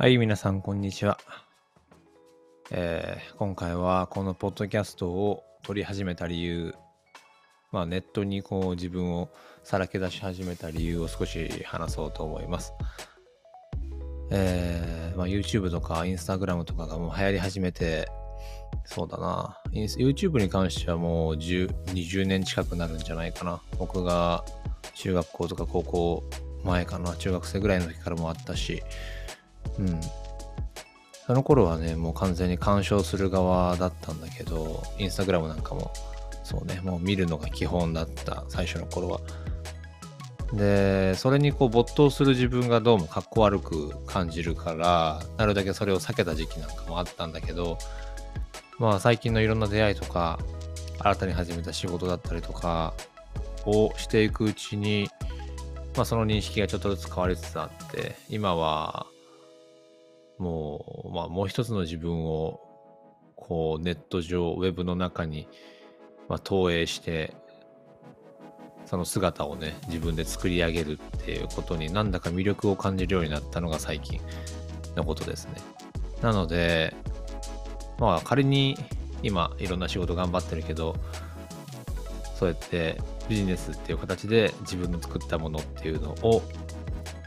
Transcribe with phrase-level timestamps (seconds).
[0.00, 1.18] はい、皆さん、こんにちは。
[2.70, 6.74] えー、今回はこのポッドキャストを撮り始めた理由、
[7.70, 9.28] まあ、ネットにこう自分を
[9.62, 12.72] さらけ出し始めた理由を少し話そうと思います。
[14.30, 18.08] えー、まあ、YouTube とか Instagram とかがもう流行り始めて、
[18.86, 19.60] そうだな。
[19.74, 23.60] YouTube に関してはもう10 20年近くなるんじゃないかな。
[23.78, 24.46] 僕が
[24.94, 26.24] 中学校とか高校
[26.64, 27.14] 前かな。
[27.16, 28.82] 中学生ぐらいの時からもあったし、
[29.78, 30.00] うん。
[31.26, 35.92] その頃はね、もう完全に干渉する側だったんだけど、インスタグラムなんかも、
[36.42, 39.20] そうね、もう見るのが基本だった、最初の頃は。
[40.52, 47.78] で、それにこう没頭する自分がどうもかっこ悪く感じるから、なるだけそれを避けた時期なんかもあったんだけど、
[48.78, 50.40] まあ最近のいろんな出会いとか、
[50.98, 52.94] 新たに始めた仕事だったりとか
[53.64, 55.08] をしていくうちに、
[55.94, 59.06] まあその認識がちょっとずつ変わりつつあって、今は
[60.40, 62.60] もう、まあ、もう一つの自分を、
[63.36, 65.46] こう、ネット上、ウェブの中に、
[66.28, 67.34] まあ、投影して、
[68.86, 74.20] その姿をね、自分で作り上げるっていうことになんだか魅力を感じるようになったのが最近
[74.96, 75.52] のことですね。
[76.22, 76.96] なので、
[77.98, 78.76] まあ仮に
[79.22, 80.96] 今いろんな仕事頑張ってるけど、
[82.34, 86.42] そうやってビジネスっていう形で自分の作ったものっていうのを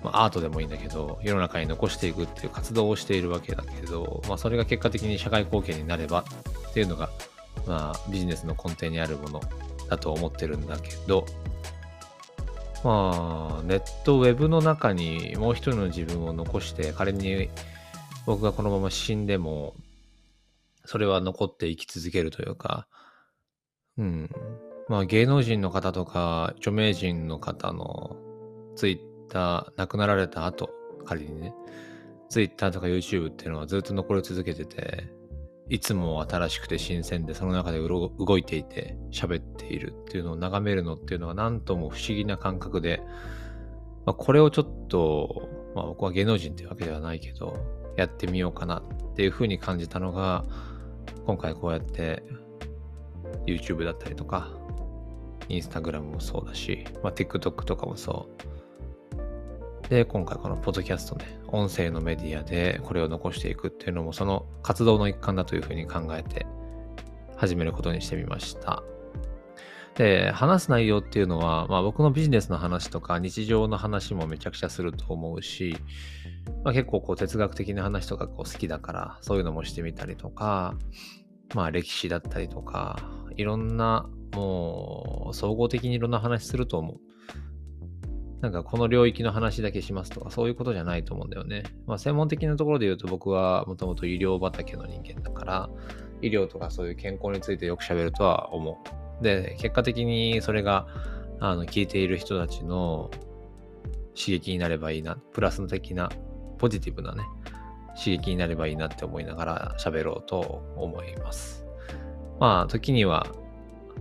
[0.03, 6.25] まあ、アートでもいいんだけど、世の中に残していくっていう活動をしているわけだけど、まあ、それが結果的に社会貢献になれば
[6.69, 7.09] っていうのが、
[7.65, 9.41] まあ、ビジネスの根底にあるもの
[9.89, 11.25] だと思ってるんだけど、
[12.83, 17.49] まあ、ネット、ウェブの中にもう一人の自分を残して、仮に
[18.25, 19.73] 僕がこのまま死んでも、
[20.85, 22.87] それは残って生き続けるというか、
[23.97, 24.29] うん。
[24.89, 28.17] まあ、芸能人の方とか、著名人の方の
[28.75, 30.69] ツイッター、亡くなられた後、
[31.05, 31.53] 仮にね、
[32.29, 35.11] Twitter とか YouTube っていうのはずっと残り続けてて、
[35.69, 43.01] いつも新しくて新鮮でその中で動いていて喋っているっていうのを眺めるのっていうのは何とも不思議な感覚で、
[44.05, 47.57] まあ、これをちょっと、まあ、僕は芸能人っていうわけではないけど
[47.95, 50.43] やってみようかなっていうふうに感じたのが
[51.25, 52.23] 今回こうやって
[53.47, 54.49] YouTube だったりとか
[55.47, 58.52] Instagram もそうだし、まあ、TikTok とかもそう。
[59.93, 66.47] で、今回このポッドキャストね、音声のメディアでこれを残していくっていうのもその活動の一環だというふうに考えて
[67.37, 68.81] 始めることにしてみました。
[69.93, 75.77] で、話す内容っていうのは、まあ僕のビジネスの話とか日常の話もめちゃくちゃすると思うし、
[76.63, 80.73] まあ、結構こう哲学的な話とかこう好きだからそういうのもしてみたりとか、
[81.53, 82.97] まあ歴史だったりとか、
[83.35, 87.12] いろんなもう総合的にいろんな話すると思う。
[88.43, 91.63] なんかこの領域の話だけしますとか、そういうことじゃないと思うんだよね。
[91.87, 95.69] まあ専門的なところで言うと僕はもともと医療畑の人間だから、
[96.21, 98.83] 医療とかそういう健康についてよく喋るとは思
[99.21, 99.23] う。
[99.23, 100.87] で、結果的にそれが、
[101.39, 103.11] あの、聞いている人たちの
[104.13, 106.11] 刺激になればいいな、プラス的な、
[106.57, 107.23] ポジティブなね、
[107.95, 111.65] 刺激になればいいなって思いながら喋ろうと思います。
[112.41, 113.25] まあ、時には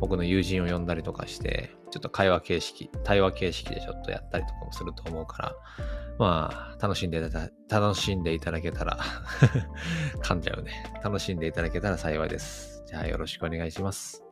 [0.00, 5.54] 僕の友人を呼んだりとかして、ちょっと会話形式、対話形式でちょっとやったりとかもすると思うから、
[6.18, 8.98] まあ、楽しんでいただ、楽しんでいただけたら
[10.24, 10.72] 噛んじゃうね。
[11.04, 12.82] 楽しんでいただけたら幸いです。
[12.86, 14.31] じゃあよろしくお願いします。